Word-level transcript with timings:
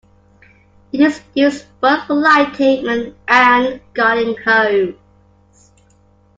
It 0.91 0.99
is 0.99 1.21
used 1.35 1.65
both 1.79 2.05
for 2.07 2.15
lighting 2.15 3.13
and 3.27 3.79
guarding 3.93 4.35
homes. 4.43 4.95